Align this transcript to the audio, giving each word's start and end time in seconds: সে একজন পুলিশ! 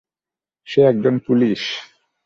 সে 0.67 0.79
একজন 0.83 1.15
পুলিশ! 1.19 1.61